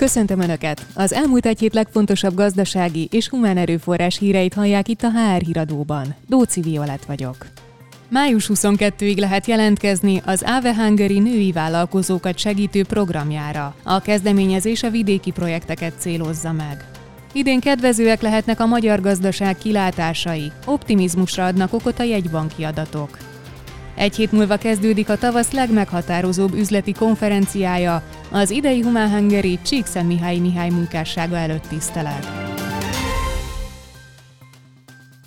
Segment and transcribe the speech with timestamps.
[0.00, 0.86] Köszöntöm Önöket!
[0.94, 6.14] Az elmúlt egy hét legfontosabb gazdasági és humán erőforrás híreit hallják itt a HR híradóban.
[6.26, 7.36] Dóci Violet vagyok.
[8.08, 13.74] Május 22-ig lehet jelentkezni az Ave Hungary női vállalkozókat segítő programjára.
[13.82, 16.84] A kezdeményezés a vidéki projekteket célozza meg.
[17.32, 23.18] Idén kedvezőek lehetnek a magyar gazdaság kilátásai, optimizmusra adnak okot a jegybanki adatok.
[23.94, 30.36] Egy hét múlva kezdődik a tavasz legmeghatározóbb üzleti konferenciája, az idei Humán Hungary Csíkszen Mihály
[30.36, 32.49] Mihály munkássága előtt tisztelet.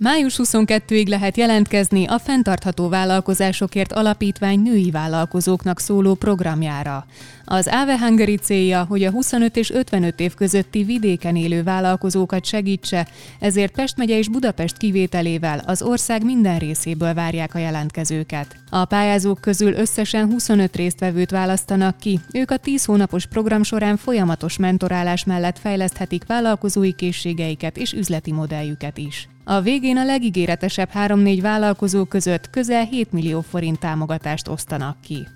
[0.00, 7.06] Május 22-ig lehet jelentkezni a Fentartható Vállalkozásokért Alapítvány női vállalkozóknak szóló programjára.
[7.44, 13.08] Az Ave Hungary célja, hogy a 25 és 55 év közötti vidéken élő vállalkozókat segítse,
[13.40, 18.56] ezért Pest megye és Budapest kivételével az ország minden részéből várják a jelentkezőket.
[18.70, 24.56] A pályázók közül összesen 25 résztvevőt választanak ki, ők a 10 hónapos program során folyamatos
[24.56, 29.28] mentorálás mellett fejleszthetik vállalkozói készségeiket és üzleti modelljüket is.
[29.50, 35.26] A végén a legígéretesebb 3-4 vállalkozó között közel 7 millió forint támogatást osztanak ki.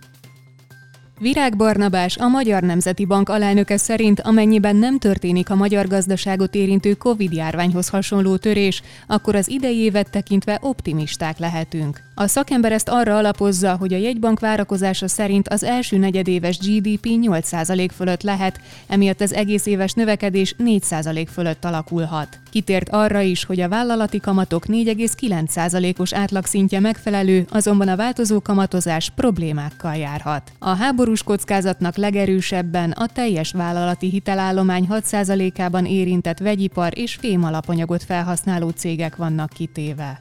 [1.19, 6.95] Virág Barnabás, a Magyar Nemzeti Bank alelnöke szerint, amennyiben nem történik a magyar gazdaságot érintő
[6.95, 12.01] Covid-járványhoz hasonló törés, akkor az idei évet tekintve optimisták lehetünk.
[12.15, 17.89] A szakember ezt arra alapozza, hogy a jegybank várakozása szerint az első negyedéves GDP 8%
[17.95, 22.39] fölött lehet, emiatt az egész éves növekedés 4% fölött alakulhat.
[22.51, 29.97] Kitért arra is, hogy a vállalati kamatok 4,9%-os átlagszintje megfelelő, azonban a változó kamatozás problémákkal
[29.97, 30.53] járhat.
[30.59, 39.17] A háborús kockázatnak legerősebben a teljes vállalati hitelállomány 6%-ában érintett vegyipar és fémalapanyagot felhasználó cégek
[39.17, 40.19] vannak kitéve.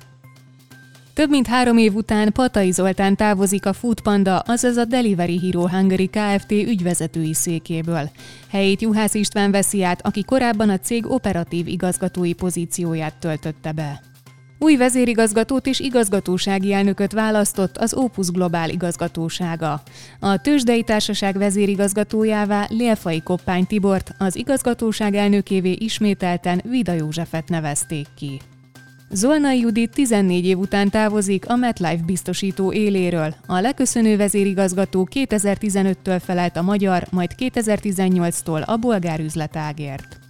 [1.13, 6.09] Több mint három év után Patai Zoltán távozik a Foodpanda, azaz a Delivery Hero Hungary
[6.09, 6.51] Kft.
[6.51, 8.09] ügyvezetői székéből.
[8.49, 14.10] Helyét Juhász István veszi át, aki korábban a cég operatív igazgatói pozícióját töltötte be.
[14.63, 19.81] Új vezérigazgatót és igazgatósági elnököt választott az Opus Globál igazgatósága.
[20.19, 28.41] A tőzsdei társaság vezérigazgatójává Lélfai Koppány Tibort, az igazgatóság elnökévé ismételten Vida Józsefet nevezték ki.
[29.11, 33.35] Zolnai Judit 14 év után távozik a MetLife biztosító éléről.
[33.45, 40.20] A leköszönő vezérigazgató 2015-től felelt a magyar, majd 2018-tól a bolgár üzletágért.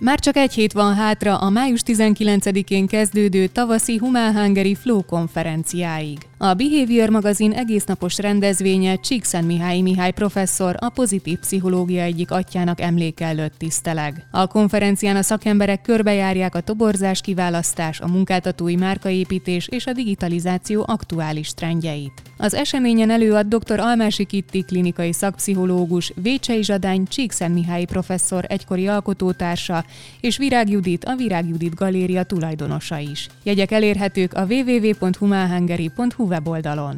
[0.00, 6.29] Már csak egy hét van hátra a május 19-én kezdődő tavaszi Humán Hungary Flow konferenciáig.
[6.42, 13.24] A Behavior magazin egésznapos rendezvénye Csíkszent Mihály Mihály professzor a pozitív pszichológia egyik atyának emléke
[13.24, 14.26] előtt tiszteleg.
[14.30, 21.54] A konferencián a szakemberek körbejárják a toborzás kiválasztás, a munkáltatói márkaépítés és a digitalizáció aktuális
[21.54, 22.22] trendjeit.
[22.36, 23.80] Az eseményen előad dr.
[23.80, 29.84] Almási Kitti klinikai szakpszichológus, Vécsei Zsadány Csíkszent Mihály professzor egykori alkotótársa
[30.20, 33.28] és Virág Judit a Virág Judit Galéria tulajdonosa is.
[33.42, 36.96] Jegyek elérhetők a www.humanhungary.hu weboldalon.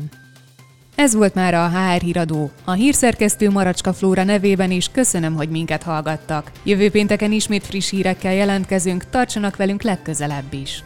[0.94, 2.50] Ez volt már a HR híradó.
[2.64, 6.50] A hírszerkesztő Maracska Flóra nevében is köszönöm, hogy minket hallgattak.
[6.62, 10.84] Jövő pénteken ismét friss hírekkel jelentkezünk, tartsanak velünk legközelebb is.